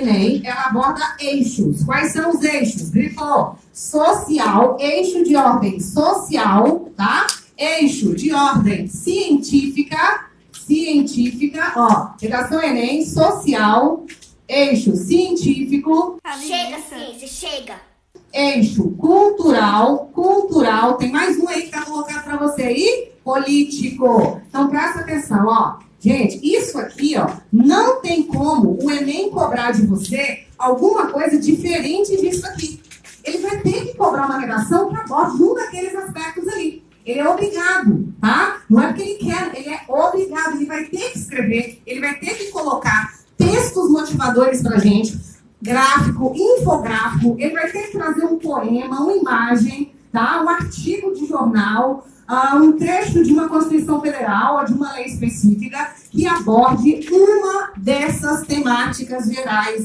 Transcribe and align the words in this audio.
Enem, 0.00 0.42
ela 0.44 0.66
aborda 0.66 1.16
eixos. 1.20 1.84
Quais 1.84 2.12
são 2.12 2.30
os 2.30 2.42
eixos? 2.42 2.90
Grifou. 2.90 3.56
Social, 3.72 4.76
eixo 4.80 5.24
de 5.24 5.36
ordem 5.36 5.78
social, 5.80 6.90
tá? 6.96 7.26
Eixo 7.56 8.14
de 8.14 8.32
ordem 8.32 8.86
científica, 8.86 10.26
científica, 10.52 11.72
ó, 11.76 12.10
redação 12.20 12.62
Enem, 12.62 13.04
social, 13.04 14.04
eixo 14.48 14.94
científico, 14.96 16.18
Chega, 16.40 16.78
ciência, 16.80 17.28
chega. 17.28 17.74
eixo 18.32 18.90
cultural, 18.90 20.10
cultural, 20.12 20.94
tem 20.96 21.10
mais 21.10 21.38
um 21.38 21.48
aí 21.48 21.62
que 21.62 21.70
tá 21.70 21.82
colocado 21.82 22.24
para 22.24 22.36
você 22.36 22.62
aí, 22.62 23.12
político. 23.24 24.40
Então 24.48 24.68
presta 24.68 25.00
atenção, 25.00 25.46
ó. 25.46 25.78
Gente, 25.98 26.38
isso 26.42 26.78
aqui, 26.78 27.16
ó, 27.16 27.28
não 27.52 28.00
tem 28.00 28.22
o 28.86 28.90
Enem 28.90 29.30
cobrar 29.30 29.72
de 29.72 29.84
você 29.86 30.44
alguma 30.56 31.08
coisa 31.08 31.38
diferente 31.38 32.16
disso 32.16 32.46
aqui. 32.46 32.80
Ele 33.24 33.38
vai 33.38 33.58
ter 33.60 33.86
que 33.86 33.96
cobrar 33.96 34.26
uma 34.26 34.38
redação 34.38 34.88
que 34.88 34.96
aborde 34.96 35.42
um 35.42 35.54
daqueles 35.54 35.94
aspectos 35.94 36.46
ali. 36.48 36.84
Ele 37.04 37.20
é 37.20 37.28
obrigado, 37.28 38.12
tá? 38.20 38.62
Não 38.68 38.82
é 38.82 38.88
porque 38.88 39.02
ele 39.02 39.14
quer, 39.14 39.52
ele 39.54 39.68
é 39.68 39.80
obrigado. 39.88 40.56
Ele 40.56 40.66
vai 40.66 40.84
ter 40.84 41.10
que 41.10 41.18
escrever, 41.18 41.82
ele 41.86 42.00
vai 42.00 42.14
ter 42.18 42.34
que 42.34 42.50
colocar 42.50 43.14
textos 43.36 43.90
motivadores 43.90 44.62
pra 44.62 44.78
gente, 44.78 45.18
gráfico, 45.60 46.32
infográfico, 46.34 47.36
ele 47.38 47.52
vai 47.52 47.70
ter 47.70 47.88
que 47.88 47.92
trazer 47.92 48.24
um 48.24 48.38
poema, 48.38 49.00
uma 49.00 49.12
imagem, 49.12 49.92
tá? 50.16 50.42
um 50.42 50.48
artigo 50.48 51.12
de 51.12 51.26
jornal, 51.26 52.06
ah, 52.26 52.56
um 52.56 52.72
trecho 52.72 53.22
de 53.22 53.32
uma 53.32 53.48
Constituição 53.48 54.00
Federal 54.00 54.58
ou 54.58 54.64
de 54.64 54.72
uma 54.72 54.94
lei 54.94 55.04
específica 55.04 55.90
que 56.10 56.26
aborde 56.26 57.06
uma 57.12 57.70
dessas 57.76 58.46
temáticas 58.46 59.26
gerais. 59.26 59.84